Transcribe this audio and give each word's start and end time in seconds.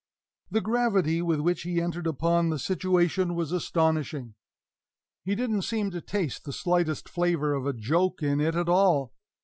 The 0.49 0.61
gravity 0.61 1.21
with 1.21 1.41
which 1.41 1.61
he 1.61 1.79
entered 1.79 2.07
upon 2.07 2.49
the 2.49 2.57
situation 2.57 3.35
was 3.35 3.51
astonishing. 3.51 4.33
He 5.23 5.35
didn't 5.35 5.61
seem 5.61 5.91
to 5.91 6.01
taste 6.01 6.43
the 6.43 6.53
slightest 6.53 7.07
flavor 7.07 7.53
of 7.53 7.67
a 7.67 7.73
joke 7.73 8.23
in 8.23 8.41
it 8.41 8.55
at 8.55 8.67
all. 8.67 9.13